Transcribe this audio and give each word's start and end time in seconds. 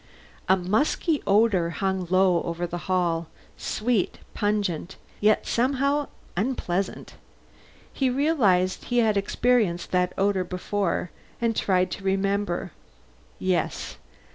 A 0.49 0.57
musky 0.57 1.21
odor 1.27 1.69
hung 1.69 2.07
low 2.09 2.41
over 2.41 2.65
the 2.65 2.89
hall, 2.89 3.27
sweet, 3.55 4.17
pungent, 4.33 4.95
yet 5.19 5.45
somehow 5.45 6.07
unpleasant. 6.35 7.17
He 7.93 8.09
realized 8.09 8.85
he 8.85 8.97
had 8.97 9.15
experienced 9.15 9.91
that 9.91 10.13
odor 10.17 10.43
before, 10.43 11.11
and 11.39 11.55
tried 11.55 11.91
to 11.91 12.03
remember 12.03 12.71
yes. 13.37 13.97